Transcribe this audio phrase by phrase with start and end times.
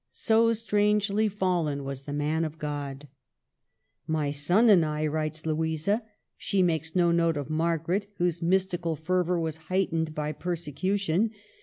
[0.09, 3.07] So strangely fallen was the Man of God.
[4.07, 6.01] My son and I," writes Louisa.
[6.37, 11.29] She makes no note of Margaret, whose mystical fervor was heightened by persecution.